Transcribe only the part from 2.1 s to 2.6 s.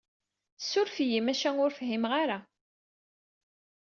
ara.